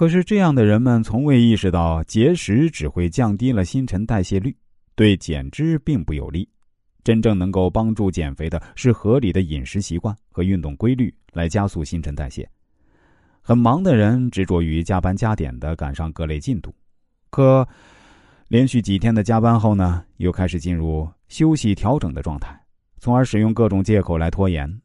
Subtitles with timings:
[0.00, 4.56] 可是这样的人们从未意识到，节食只会降低了新陈代谢率，
[4.94, 6.48] 对减脂并不有利。
[7.04, 12.48] 真正能够帮助减肥的是合理的饮食习惯和运动规律，来加速新陈代谢。
[13.42, 16.74] 很忙的人执着于加班加点的赶上各类进度，
[17.28, 17.68] 可
[18.48, 22.58] 连续几天的加班后呢，又开始进入休息调整的状态，
[23.00, 24.80] 从而使用各种借口来拖延。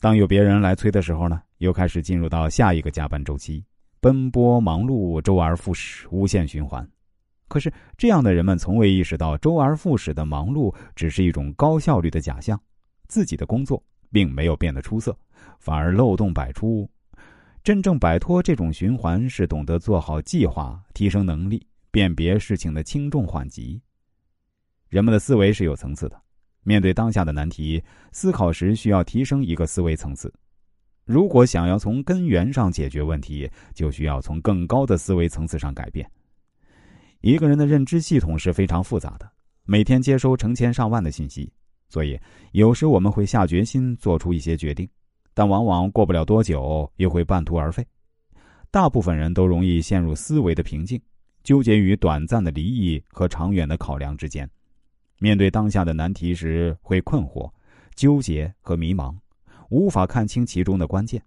[0.00, 3.62] 当有别人来催的时候呢，又开始进入到下一个加班周期，
[4.00, 6.88] 奔波忙碌，周而复始，无限循环。
[7.48, 12.60] 可是这样的人们从未意识到，周而复始的忙碌只是一种高效率的假象，
[13.08, 15.16] 自己的工作并没有变得出色，
[15.58, 16.88] 反而漏洞百出。
[17.64, 23.80] 真正摆脱这种循环，是懂得做好计划、提升能力、辨别事情的轻重缓急。
[24.88, 26.18] 人们的思维是有层次的。
[26.62, 30.32] 面对当下的难题，思考时需要提升一个思维层次。
[31.08, 36.06] 如果想要从根源上解决问题，就需要从更高的思维层次上改变。
[37.22, 39.26] 一个人的认知系统是非常复杂的，
[39.64, 41.50] 每天接收成千上万的信息，
[41.88, 42.20] 所以
[42.52, 44.86] 有时我们会下决心做出一些决定，
[45.32, 47.82] 但往往过不了多久又会半途而废。
[48.70, 51.00] 大部分人都容易陷入思维的瓶颈，
[51.42, 54.46] 纠结于短暂的离异和长远的考量之间。
[55.18, 57.50] 面对当下的难题时，会困惑、
[57.94, 59.16] 纠结和迷茫，
[59.68, 61.22] 无法看清其中的关键。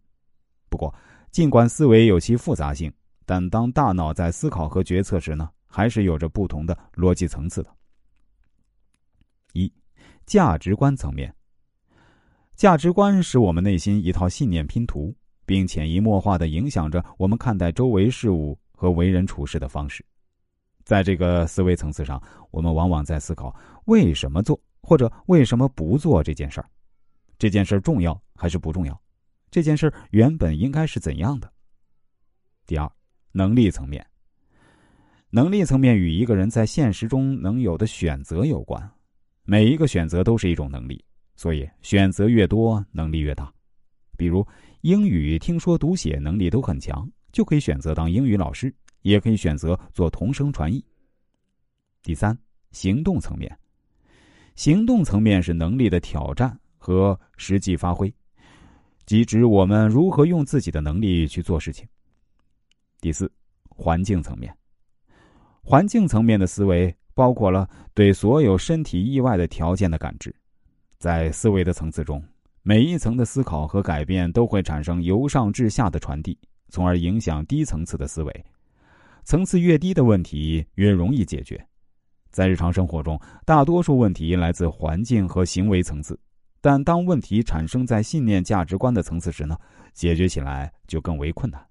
[0.69, 0.93] 不过，
[1.31, 2.91] 尽管思维有其复杂性，
[3.25, 7.69] 但当大脑在思考和决策时呢，还是有着不同的逻辑层次的。
[9.53, 9.71] 一，
[10.25, 11.33] 价值观层面。
[12.55, 20.05] 价值观是我们内心一套信念拼图，并潜移默化的影响着我们看待周围事物和为人处事的方式。
[20.83, 23.55] 在这个思维层次上，我们往往在思考
[23.85, 26.69] 为什么做或者为什么不做这件事儿，
[27.41, 29.01] 这件事重要还是不重要？
[29.49, 31.51] 这件事原本应该是怎样的？
[32.67, 32.87] 第二，
[33.31, 34.05] 能力层面。
[35.31, 38.87] 能力层面与一个人在现实中能有的选择有关，
[39.41, 41.03] 每一个选择都是一种能力，
[41.35, 43.51] 所以选择越多，能力越大。
[44.15, 44.47] 比如
[44.81, 48.71] 英语听说读写能力都很强，就可以选择当英语老师。
[49.01, 50.85] 也可以选择做同声传译。
[52.03, 52.37] 第三，
[52.69, 53.57] 行动层面，
[54.53, 58.11] 行动层面是能力的挑战和实际发挥，
[59.05, 61.87] 即指我们如何用自己的能力去做事情。
[62.99, 63.31] 第四，
[63.69, 64.51] 环境层面，
[65.61, 70.35] 环境层面的思维包括了对所有身体意外的条件的感知，
[70.97, 72.23] 在思维的层次中，
[72.63, 76.35] 每一层的思考和改变都会产生由上至下的传递，
[76.69, 78.45] 从而影响低层次的思维。
[79.23, 81.63] 层次越低的问题越容易解决，
[82.31, 86.19] 在日常生活中，大多数问题来自环境和行为层次，
[86.61, 89.57] 但当问题产生在信念、价值观的层次时呢，
[89.93, 91.70] 解决起来就更为困难。